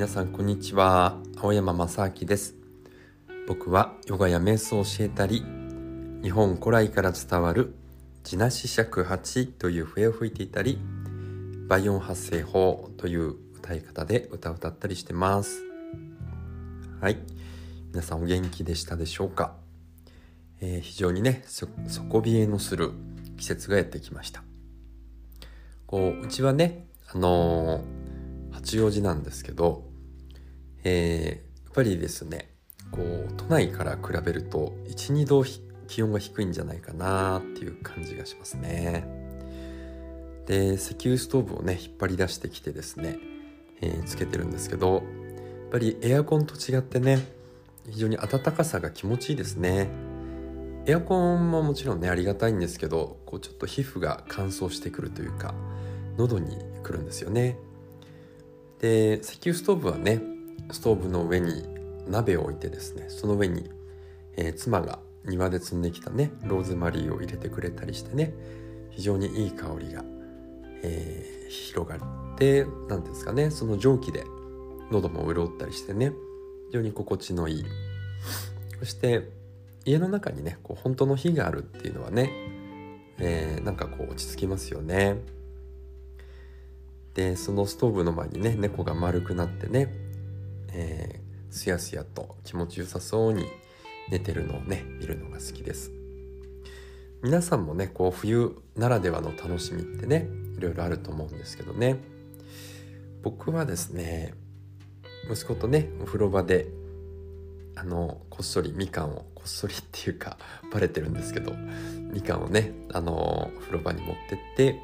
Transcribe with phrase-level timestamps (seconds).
[0.00, 1.18] 皆さんこんにちは。
[1.36, 2.54] 青山正明です。
[3.46, 5.44] 僕はヨガや瞑想を教えたり
[6.22, 7.74] 日本古来から伝わる
[8.24, 10.78] 地なし尺八という笛を吹いていたり
[11.68, 15.60] 倍音発声法という歌い方で歌を歌ったりしてます。
[16.98, 17.18] はい。
[17.92, 19.52] 皆さんお元気でしたでしょうか、
[20.62, 22.92] えー、非常にね底冷えのする
[23.36, 24.42] 季節がやってきました。
[25.86, 28.00] こううちはねあのー
[28.52, 29.84] 八王子なんですけど、
[30.84, 32.50] えー、やっぱりですね
[32.90, 35.44] こう都内から比べると12度
[35.86, 39.04] 気温が低いんじゃないかなっていう感じがしますね。
[40.46, 43.18] で石油ストーブをね引っ張り出してきてですね、
[43.80, 45.02] えー、つけてるんですけどやっ
[45.70, 47.18] ぱりエアコンと違ってね
[47.88, 49.88] 非常に暖かさが気持ちいいですね。
[50.86, 55.54] エアコンももちろんねありがたいんですけどこうちょっと皮膚が乾燥してくるというか
[56.16, 57.58] 喉にくるんですよね。
[58.80, 60.22] で石油ストーブはね
[60.72, 61.64] ストーブの上に
[62.06, 63.70] 鍋を置いてですねその上に、
[64.36, 68.32] えー、妻が庭で摘んできたねローズマリーを入れてくれたりしてね
[68.90, 70.04] 非常にいい香りが、
[70.82, 71.98] えー、広がっ
[72.36, 74.24] て何んですかねその蒸気で
[74.90, 76.12] 喉も潤ったりしてね
[76.68, 77.64] 非常に心地のいい
[78.78, 79.28] そして
[79.84, 82.32] 家の中にねこう本当の火があるっていうのはね、
[83.18, 85.16] えー、なんかこう落ち着きますよね。
[87.14, 89.92] でそのストーブの前にね猫が丸くなってね、
[90.72, 93.46] えー、すやすやと気持ちよさそうに
[94.10, 95.92] 寝てるのをね見るのが好きです。
[97.22, 101.98] 皆さんもねこう冬ならではの楽しみってねいろいろあると思うんですけどね。
[103.22, 104.34] 僕はですね
[105.30, 106.68] 息子とねお風呂場で
[107.76, 110.38] あのこっそりみかんをこっそりっていうか
[110.72, 111.52] バレてるんですけど
[112.12, 114.80] みかんをねあのお風呂場に持ってって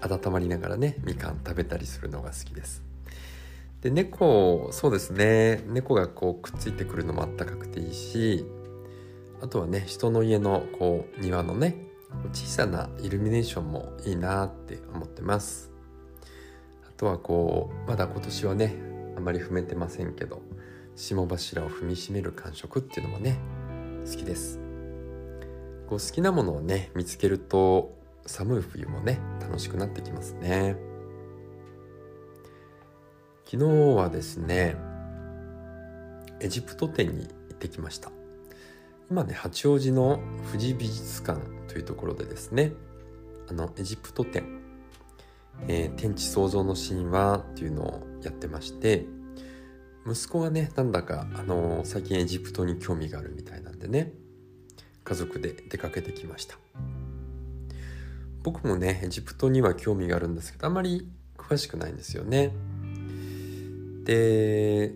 [0.00, 2.89] 温まりながらねみかん食べたりするのが好きです。
[3.80, 5.64] で猫そうですね。
[5.66, 8.44] 猫がこうくっついてくるのもあったかくていいし
[9.40, 11.86] あとはね人の家のこう庭のね
[12.32, 15.70] 小さなイルミネーションもいいなって思ってます。
[16.86, 18.76] あとはこうまだ今年はね
[19.16, 20.42] あまり踏めてませんけど
[20.96, 23.38] 霜柱を踏みしめる感触っていうのもね
[24.04, 24.58] 好きです。
[25.88, 30.89] こう好きなものをね見つけると寒い冬もね楽しくなってきますね。
[33.52, 34.76] 昨日はですね
[36.38, 38.12] エジプト展に行ってきました
[39.10, 40.20] 今ね八王子の
[40.52, 42.74] 富士美術館というところでですね
[43.48, 44.60] あのエジプト展、
[45.66, 49.06] えー、天地創造の神話っていうのをやってまして
[50.06, 54.12] 息子がねなんだかあのー、最近エジプトに興味があるみたいなんでね
[55.02, 56.56] 家族で出かけてきました
[58.44, 62.52] 僕もねエジプトには興味があるんですけどあまり詳しくないんですよね。
[64.10, 64.92] で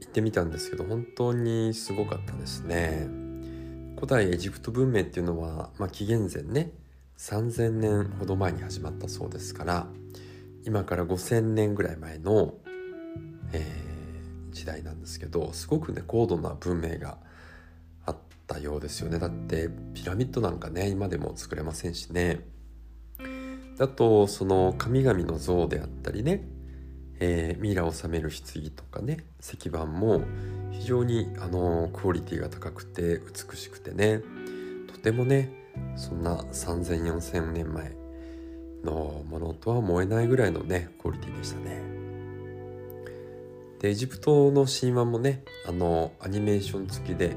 [0.00, 3.06] 行ってみたんですけど本当にすごかったですね。
[3.94, 6.72] 古代エジプト文明っていうのは、まあ、紀元前ね
[7.18, 9.86] 3,000年ほど前に始まったそうですから
[10.64, 12.54] 今から5,000年ぐらい前の、
[13.52, 17.18] えー、時代なんですけどすごくね高度な文明が
[18.06, 18.16] あっ
[18.48, 22.40] たようですよねだってピラミッドなんかね今でも作れませんしね
[23.78, 26.48] だとその神々の像であったりね、
[27.24, 30.22] えー、ミイラを収める棺とかね石板も
[30.72, 34.22] 非常にあのクオリティが高くて美しくてね
[34.92, 35.52] とてもね
[35.94, 37.92] そんな3,0004,000年前
[38.82, 41.80] のものとは思えないぐらいのねクオリティでしたね。
[43.78, 47.36] でエジプトの神話もねあのアニメーション付きで、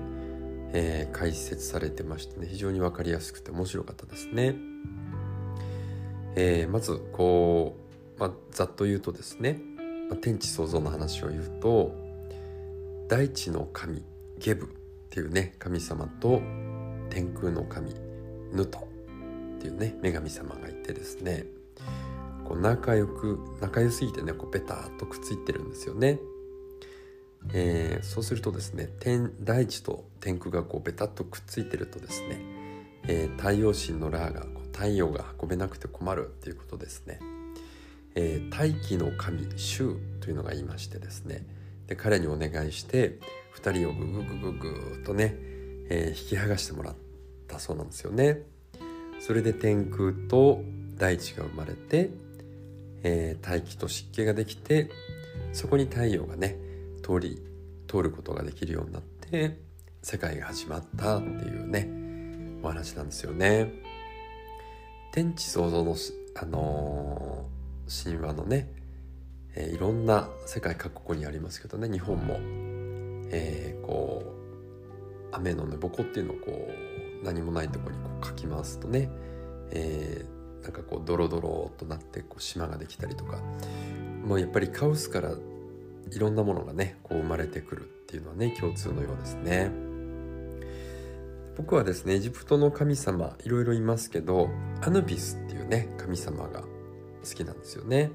[0.74, 4.56] えー、解説されてましてね非常に分かりやすくて面白かったですね。
[6.36, 7.78] えー、まずこ
[8.18, 9.62] う、まあ、ざっと言うとですね、
[10.22, 11.96] 天地創造の話を言うと
[13.08, 14.04] 大地の神
[14.40, 14.70] ゲブっ
[15.10, 16.42] ていうね神様と
[17.10, 17.94] 天空の神
[18.52, 18.80] ヌト
[19.58, 21.46] っていうね女神様がいてですね
[22.44, 26.20] こう仲良く仲良すぎてねこうベターっとくっついてるんですよね。
[27.54, 32.40] えー、そうするとですね天大地と天空がこうベタっとくっついてるとですね、
[33.08, 37.20] えー、太陽神のラーがこう太陽が運べなくて困るっていうことですね。
[38.16, 41.46] えー、大気の神衆というのがいましてですね
[41.88, 43.20] で彼にお願いして
[43.56, 45.36] 2人をグググググーとね、
[45.90, 46.96] えー、引き剥がしてもらっ
[47.48, 48.42] たそうなんですよね。
[49.20, 50.62] それで天空と
[50.98, 52.10] 大地が生まれて、
[53.04, 54.90] えー、大気と湿気ができて
[55.54, 56.58] そこに太陽がね
[57.02, 57.42] 通り
[57.88, 59.58] 通ることができるようになって
[60.02, 61.90] 世界が始まったっていうね
[62.62, 63.72] お話なんですよね。
[65.16, 65.96] 天地創造の、
[66.36, 67.46] あの、
[67.88, 68.70] 神話のね、
[69.56, 72.38] えー、いろんな世界各国にありますけどね日本も、
[73.32, 74.24] えー、こ
[75.32, 76.70] う雨のねぼこっていうのをこ
[77.22, 79.10] う何もないとこにこうかき回すとね、
[79.72, 83.40] えー、なんかこうドロドロとなってこう島ができたりとか
[84.24, 85.32] もうやっぱりカオスから
[86.12, 89.72] いろんなものがねこう生まれてくるっていうのはね共通のようですね。
[91.58, 94.50] 僕はですねエジプトの神様いろいろいますけど
[94.82, 96.64] アヌビスっていうね神様が
[97.26, 98.12] 好きなんですよね。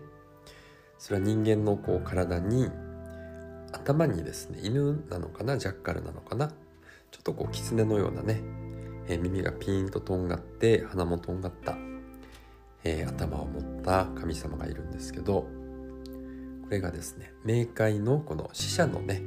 [0.98, 2.70] それは人間のこう体に
[3.72, 6.48] 頭にですね犬なのかなジャッカルなのかな
[7.10, 8.42] ちょっとこう狐のようなね、
[9.08, 11.76] えー、耳がピーンととんがって鼻もとんがった、
[12.84, 15.48] えー、頭を持った神様がいるんですけどこ
[16.70, 19.22] れがですね冥界のこの死者のね、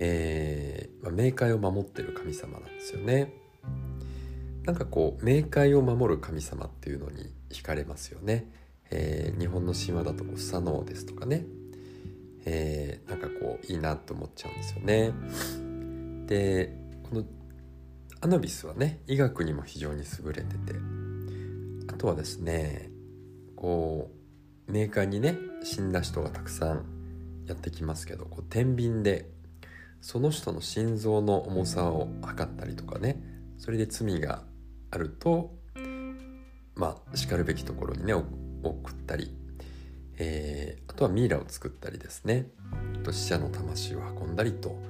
[0.00, 3.34] えーまあ、冥界を守ってる神様なんですよね。
[4.64, 8.50] なんかこう冥界を守る神様っていうのに惹かれますよね。
[8.90, 11.44] えー、日本の神話だとスサノオですとかね、
[12.44, 15.12] えー、なんかこういいなと思っちゃうんですよね。
[16.26, 16.74] で
[17.08, 17.24] この
[18.20, 20.74] アノビスはね医学にも非常に優れてて
[21.88, 22.90] あとはですね
[23.56, 24.10] こ
[24.68, 26.84] うメーカーにね死んだ人がたくさん
[27.46, 29.30] やってきますけどこう天秤で
[30.00, 33.20] その人の心臓の重さを測ったりとかね
[33.56, 34.42] それで罪が
[34.90, 35.54] あると
[36.78, 39.34] まあしかるべきところにね送ったり、
[40.16, 42.46] えー、あとはミイラを作ったりですね
[43.02, 44.80] と死者の魂を運んだりと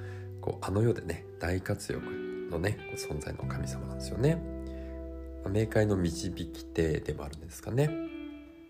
[0.41, 2.05] こうあの世でね大活躍
[2.51, 4.41] のね存在の神様なんですよね。
[5.45, 7.89] 冥界の導き手でもあるんですかね。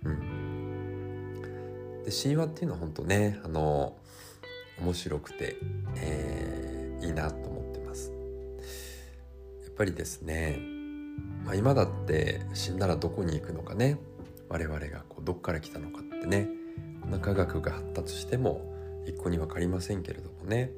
[0.04, 1.42] うん、
[2.04, 3.96] で神話っていうのは本当ねあの
[4.80, 5.56] 面白くて、
[5.96, 8.12] えー、いいなと思ってます。
[9.64, 10.60] やっぱりですね、
[11.44, 13.98] まあ、今だって死んだらどこに行くのかね。
[14.48, 16.48] 我々がこうどっから来たのかってね。
[17.00, 18.72] こんな科学が発達しても
[19.06, 20.72] 一向に分かりませんけれどもね。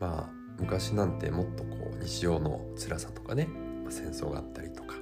[0.00, 3.46] まあ昔なんてもっとこう日常の辛さとかね、
[3.84, 4.96] まあ、戦争があったりとか。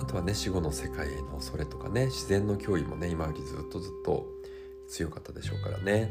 [0.00, 2.06] あとはね死後の世界への恐れとかね。
[2.06, 4.26] 自然の脅威もね今よりずっとずっと
[4.88, 6.10] 強かったでしょうからね。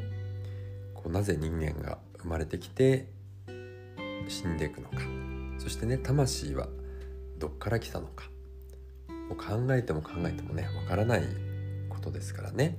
[0.93, 3.07] こうなぜ人間が生まれてきて
[4.27, 5.32] 死んでいくのか。
[5.59, 6.67] そしてね魂は
[7.37, 8.29] どっから来たのか。
[9.29, 11.23] もう考えても考えてもねわからない
[11.89, 12.77] ことですからね。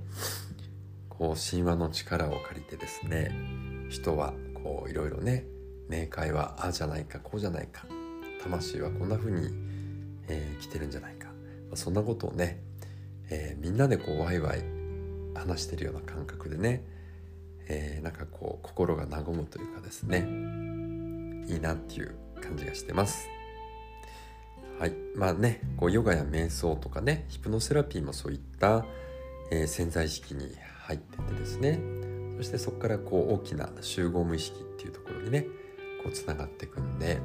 [1.09, 3.31] こう神話の力を借りてですね
[3.89, 5.47] 人はこういろいろね
[5.89, 7.87] 冥界はああじゃないかこうじゃないか
[8.43, 9.49] 魂はこんな風に、
[10.29, 11.33] えー、来てるんじゃないか、ま
[11.75, 12.61] あ、そんなことをね、
[13.31, 14.65] えー、みんなでこうワイワイ
[15.35, 16.85] 話してるような感覚でね、
[17.69, 20.27] えー、なんかこう心が和むというかですね
[21.49, 23.29] いいなっていう感じがしてます。
[24.79, 28.85] はい、まあねこうヨガや瞑想とかねヒプノセラピーもそういった、
[29.51, 30.51] えー、潜在意識に
[30.83, 31.81] 入っててですね
[32.37, 35.47] そしてそこからこう大きな集合無意識っていうところにね
[36.03, 37.21] こうつながっていくんで、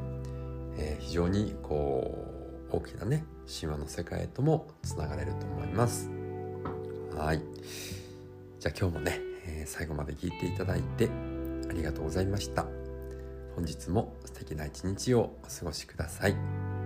[0.78, 2.28] えー、非常にこ
[2.72, 6.10] う大きなね神話の世界へともつながれると思います。
[7.16, 7.42] はい
[8.60, 11.10] じゃあ今日もね、えー、最後まで聞いていただいて
[11.70, 12.79] ありがとうございました。
[13.60, 16.79] 本日も素敵な一日をお過ごしください。